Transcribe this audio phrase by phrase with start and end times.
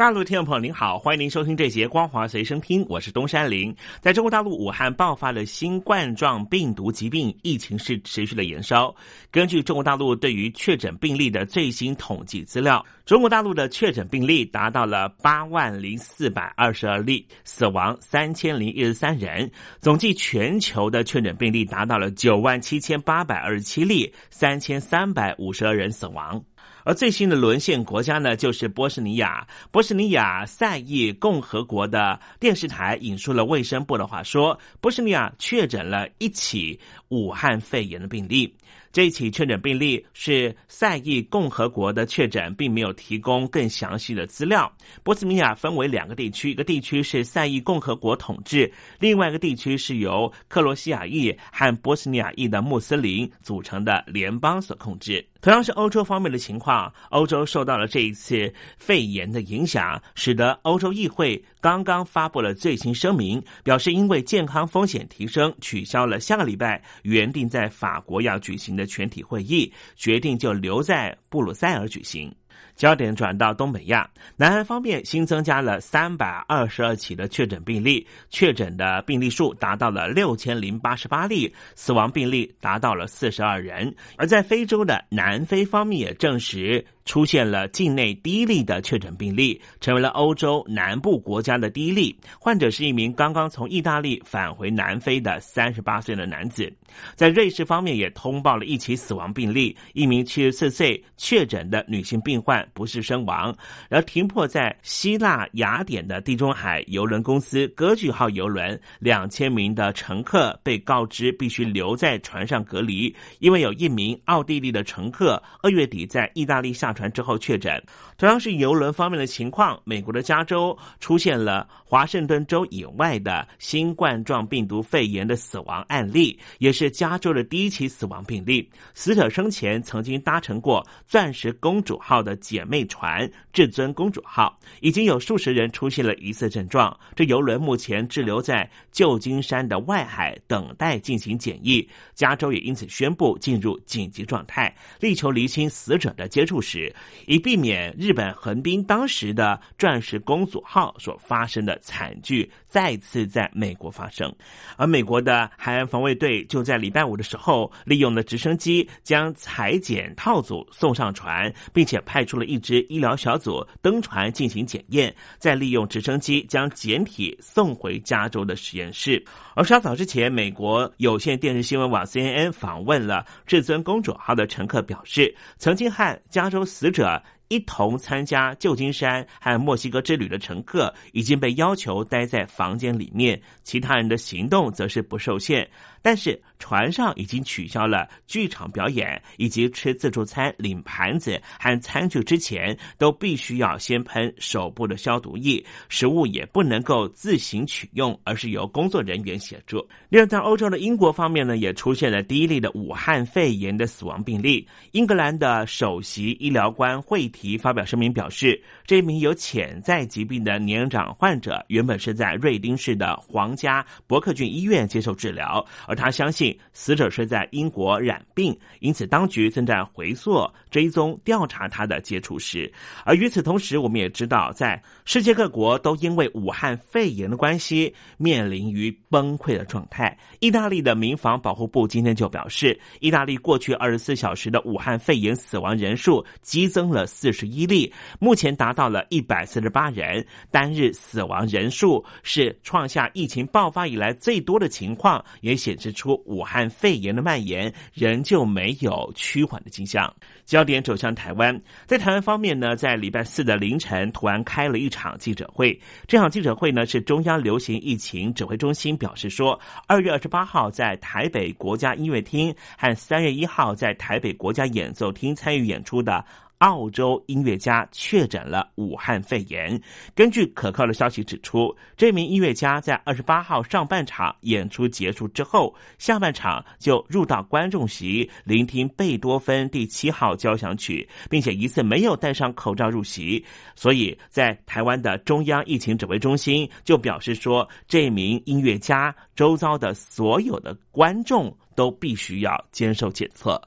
[0.00, 3.76] 大陆听众朋友您好，欢迎您收听这节光华随身听，我是东山林。
[4.00, 8.94] 在中国大陆武汉爆发的新冠状病毒疾病疫情是持续的延烧。
[9.30, 26.42] 根据中国大陆对于确诊病例的最新统计资料，中国大陆的确诊病例达到了八万零四百二十二例，死亡三千零一十三人，总计全球的确诊病例达到了九万七千八百二十七例，三千三百五十二人死亡。
[26.84, 29.46] 而最新的沦陷国家呢，就是波斯尼亚。
[29.70, 38.54] 波斯尼亚赛义共和国的电视台引述了卫生部的话说，波斯尼亚确诊了一起武汉肺炎的病例。
[38.92, 44.70] 这一起确诊病例是赛义共和国的确诊，并没有提供更详细的资料。
[45.04, 55.24] 波斯尼亚分为两个地区，一个地区是赛义共和国统治，另外一个地区是由克罗西亚裔和波斯尼亚裔的穆斯林组成的联邦所控制。
[55.40, 72.30] 同样是欧洲方面的情况，欧洲受到了这一次肺炎的影响，使得欧洲议会刚刚发布了最新声明，表示因为健康风险提升，取消了下个礼拜原定在法国要举行的全体会议，决定就留在布鲁塞尔举行。
[72.76, 83.94] 焦点转到东北亚，南韩方面新增加了三百二十二起的确诊病例，确诊的病例数达到了六千零八十八例，死亡病例达到了四十二人。
[84.16, 86.84] 而在非洲的南非方面也证实。
[87.10, 92.16] 出现了境内第一例的确诊病例，成为了欧洲南部国家的第一例。
[92.38, 96.72] 患者是一名刚刚从意大利返回南非的三十八岁的男子。
[97.16, 103.52] 在瑞士方面也通报了一起死亡病例，一名七十四岁确诊的女性病患不治身亡。
[103.88, 116.99] 而停泊在希腊雅典的地中海邮轮公司歌剧号邮轮两千名的乘客被告知必须留在船上隔离，因为有一名奥地利的乘客二月底在意大利下船。
[117.00, 117.82] 船之后确诊，
[118.20, 119.80] 同样是游轮方面的情况。
[119.82, 128.68] 美国的加州出现了华盛顿州以外的新冠状病毒肺炎的死亡案例，也是加州的第一起死亡病例。
[128.92, 136.94] 死者生前曾经搭乘过“钻石公主号”的姐妹船“至尊公主号”，已经有数十人出现了疑似症状。
[137.16, 141.88] 这游轮目前滞留在旧金山的外海，等待进行检疫。
[142.14, 146.94] 加州也因此宣布进入紧急状态，力求厘清死者的接触史。
[147.24, 154.34] 以避免日日本横滨当时的“钻石公主号”所发生的惨剧再次在美国发生，
[154.76, 169.24] 而美国的海岸防卫队就在礼拜五的时候，利用了直升机将裁剪套组送上船，并且派出了一支医疗小组登船进行检验，再利用直升机将简体送回加州的实验室。
[169.54, 176.64] 而稍早之前，美国有线电视新闻网 CNN 访问了“至尊公主号”的乘客，表示曾经和加州。
[176.64, 177.22] 死者。
[177.50, 185.68] 一同参加旧金山和墨西哥之旅的乘客已经被要求待在房间里面，其他人的行动则是不受限。
[186.02, 199.88] 但是船上已经取消了剧场表演以及吃自助餐领盘子和餐具之前，都必须要先喷手部的消毒液，食物也不能够自行取用，而是由工作人员协助。
[200.10, 204.68] 另外，在欧洲的英国方面呢，也出现了第一例的武汉肺炎的死亡病例。
[204.90, 207.30] 英格兰的首席医疗官惠。
[207.32, 222.72] 提发表声明表示，这名有潜在疾病的年长患者原本是在瑞丁市的皇家伯克郡医院接受治疗，而他相信死者是在英国染病，因此当局正在回溯追踪调查他的接触史。
[223.04, 230.16] 而与此同时，我们也知道，在世界各国都因为武汉肺炎的关系面临于崩溃的状态。
[230.38, 237.32] 意大利的民防保护部今天就表示，意大利过去二十四小时的武汉肺炎死亡人数激增了四。
[237.32, 250.14] 十一例，目前达到了一百四十八人，单日死亡人数是创下疫情爆发以来最多的情况，也显指出武汉肺炎的蔓延仍旧没有趋缓的迹象。
[250.44, 266.24] 焦点走向台湾，在台湾方面呢，在礼拜四的凌晨突然开了一场记者会，这场记者会呢是中央流行疫情指挥中心表示说，二月二十八号在台北国家音乐厅和三月一号在台北国家演奏厅参与演出的。
[266.60, 269.80] 澳洲音乐家确诊了武汉肺炎。
[270.14, 283.42] 根据可靠的消息指出，这名音乐家在二十八号上半场演出结束之后，下半场就入到观众席聆听贝多芬第七号交响曲，并且一次没有戴上口罩入席。
[283.74, 293.58] 所以在台湾的中央疫情指挥中心就表示说，这名音乐家周遭的所有的观众都必须要接受检测。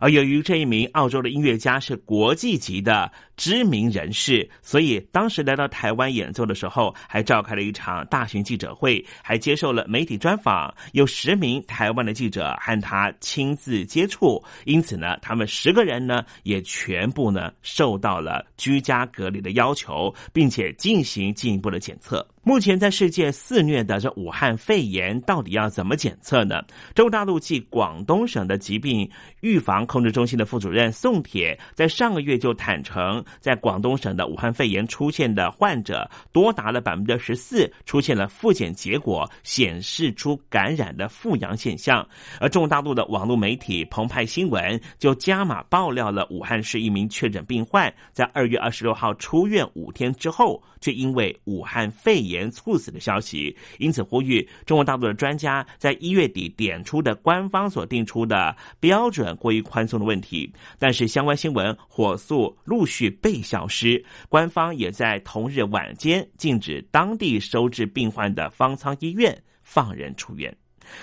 [0.00, 10.72] 而由于这一名澳洲的音乐家是国际级的知名人士，所以当时来到台湾演奏的时候，还召开了一场大型记者会，还接受了媒体专访。
[10.92, 22.26] 有十名台湾的记者和他亲自接触，因此呢，他们十个人呢也全部呢受到了居家隔离的要求，并且进行进一步的检测。
[22.46, 26.62] 目前在世界肆虐的这武汉肺炎，到底要怎么检测呢？
[26.94, 42.06] 中国大陆暨广东省的疾病预防控制中心的副主任宋铁在上个月就坦诚，在广东省的武汉肺炎出现的患者多达了百分之十四出现了复检结果显示出感染的复阳现象。
[42.40, 52.44] 而中国大陆的网络媒体澎湃新闻就加码爆料了武汉市一名确诊病患在二月二十六号出院五天之后，却因为武汉肺炎。
[52.54, 60.48] 猝死的消息，因此呼吁中国大陆的专家在一月底点出的官方所定出的标准过于宽松的问题。
[60.78, 70.56] 但是相关新闻火速陆续被消失，官方也在同日晚间禁止当地收治病患的方舱医院放人出院。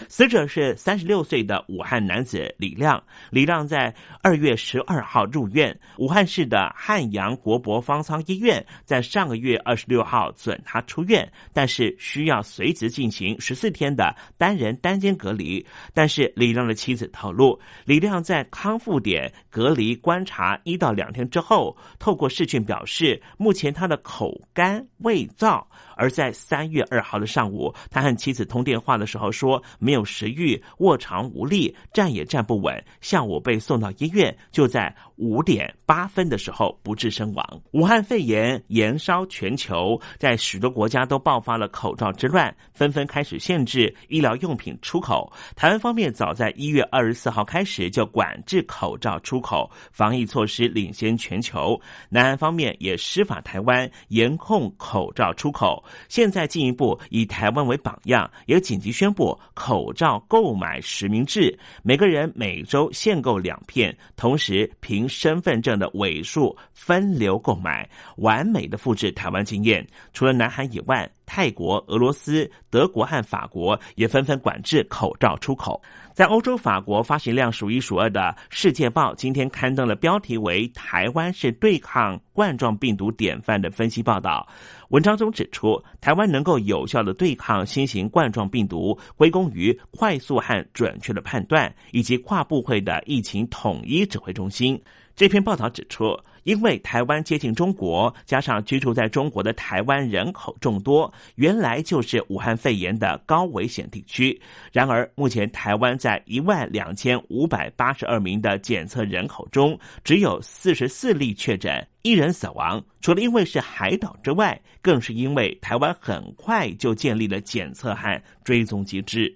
[0.08, 3.02] 死者是三十六岁的武汉男子李亮。
[3.30, 15.66] 李亮在二月十二号入院，武汉市的汉阳国博方舱医院在上个月二十六号准他出院，但是需要随即进行十四天的单人单间隔离。
[15.94, 25.64] 但是李亮的妻子透露，李亮在康复点隔离观察一到两天之后，透过视讯表示，目前他的口干胃燥。
[25.98, 32.84] 而在三月二号的上午，他和妻子通电话的时候说没有食欲、卧床无力、站也站不稳。
[33.02, 37.62] 下午被送到医院，就在五点八分的时候不治身亡。
[37.72, 45.32] 武汉肺炎延烧全球，在许多国家都爆发了口罩之乱，纷纷开始限制医疗用品出口。
[45.56, 51.80] 台湾方面早在一月二十四号开始就管制口罩出口，防疫措施领先全球。
[52.10, 55.84] 南韩方面也施法台湾严控口罩出口。
[56.10, 67.88] 现在进一步以台湾为榜样，也紧急宣布口罩购买实名制，每个人每周限购两片，同时凭身份证的尾数分流购买，
[68.18, 69.88] 完美的复制台湾经验。
[70.14, 71.08] 除了南韩以外。
[71.34, 75.82] 泰国、俄罗斯、德国和法国也纷纷管制口罩出口。
[76.12, 78.20] 在欧洲，法国发行量数一数二的
[78.50, 84.46] 《世界报》今天刊登了标题为“台湾是对抗冠状病毒典范”的分析报道。
[84.90, 94.78] 文章中指出，台湾能够有效的对抗新型冠状病毒，归功于快速和准确的判断，以及跨部会的疫情统一指挥中心。
[95.22, 96.20] 这篇报道指出。
[96.46, 104.42] 因为台湾接近中国，加上居住在中国的台湾人口众多，原来就是武汉肺炎的高危险地区。
[104.72, 112.84] 然而，目前台湾在一万两千五百八十二名的检测人口中，只有四十四例确诊，一人死亡。
[113.00, 119.32] 除了因为是海岛之外，更是因为台湾很快就建立了检测和追踪机制。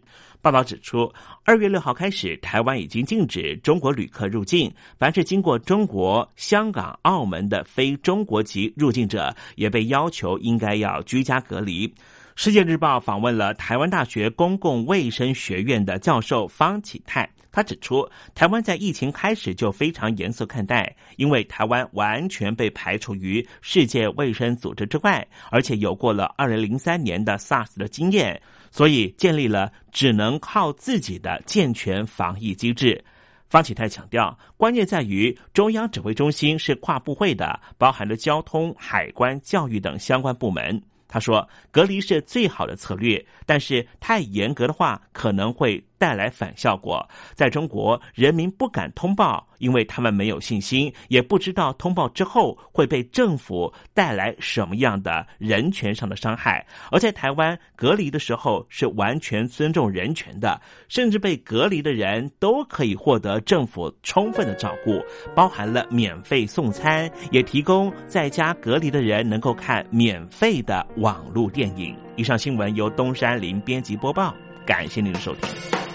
[0.45, 1.11] 报道指出，
[1.43, 11.91] 二月六号开始，台湾已经禁止中国旅客入境，凡是经过中国香港、澳门的非中国籍入境者，也被要求应该要居家隔离。
[12.35, 28.41] 世界日报访问了台湾大学公共卫生学院的教授方启泰，他指出，台湾在疫情开始就非常严肃看待，因为台湾完全被排除于世界卫生组织之外，而且有过了二零零三年的 SARS 的经验。
[28.71, 33.01] 所以建立了只能靠自己的健全防疫机制。
[33.47, 40.81] 方启泰强调，关键在于中央指挥中心是跨部会的，包含了交通、海关、教育等相关部门。
[41.07, 47.07] 他说，隔离是最好的策略，但是太严格的话可能会带来反效果。
[47.33, 49.47] 在中国，人民不敢通报。
[49.59, 56.65] 因为他们没有信心，也不知道通报之后会被政府带来什么样的人权上的伤害。
[56.91, 60.59] 而在台湾隔离的时候是完全尊重人权的，
[60.89, 65.01] 甚至被隔离的人都可以获得政府充分的照顾，
[65.33, 71.95] 包含了免费送餐，也提供在家隔离的人能够看免费的网络电影。
[72.17, 75.94] 以上新闻由东山林编辑播报，感谢您的收听。